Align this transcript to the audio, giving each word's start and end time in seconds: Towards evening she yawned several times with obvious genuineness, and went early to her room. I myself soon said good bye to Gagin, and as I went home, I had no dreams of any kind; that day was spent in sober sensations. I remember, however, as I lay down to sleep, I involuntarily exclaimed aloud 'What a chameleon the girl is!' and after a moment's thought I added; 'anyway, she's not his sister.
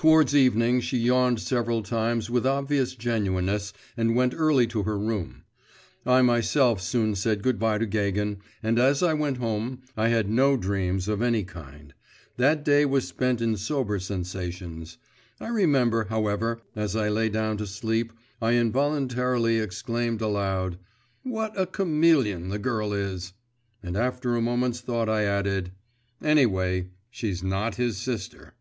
Towards 0.00 0.32
evening 0.32 0.80
she 0.80 0.96
yawned 0.96 1.40
several 1.40 1.82
times 1.82 2.30
with 2.30 2.46
obvious 2.46 2.94
genuineness, 2.94 3.72
and 3.96 4.14
went 4.14 4.32
early 4.32 4.64
to 4.68 4.84
her 4.84 4.96
room. 4.96 5.42
I 6.06 6.22
myself 6.22 6.80
soon 6.80 7.16
said 7.16 7.42
good 7.42 7.58
bye 7.58 7.78
to 7.78 7.84
Gagin, 7.86 8.38
and 8.62 8.78
as 8.78 9.02
I 9.02 9.14
went 9.14 9.38
home, 9.38 9.82
I 9.96 10.06
had 10.06 10.30
no 10.30 10.56
dreams 10.56 11.08
of 11.08 11.20
any 11.20 11.42
kind; 11.42 11.92
that 12.36 12.64
day 12.64 12.84
was 12.84 13.08
spent 13.08 13.40
in 13.40 13.56
sober 13.56 13.98
sensations. 13.98 14.98
I 15.40 15.48
remember, 15.48 16.04
however, 16.04 16.60
as 16.76 16.94
I 16.94 17.08
lay 17.08 17.28
down 17.28 17.56
to 17.56 17.66
sleep, 17.66 18.12
I 18.40 18.52
involuntarily 18.52 19.58
exclaimed 19.58 20.20
aloud 20.20 20.78
'What 21.24 21.60
a 21.60 21.66
chameleon 21.66 22.50
the 22.50 22.60
girl 22.60 22.92
is!' 22.92 23.32
and 23.82 23.96
after 23.96 24.36
a 24.36 24.40
moment's 24.40 24.78
thought 24.80 25.08
I 25.08 25.24
added; 25.24 25.72
'anyway, 26.22 26.90
she's 27.10 27.42
not 27.42 27.74
his 27.74 27.96
sister. 27.96 28.54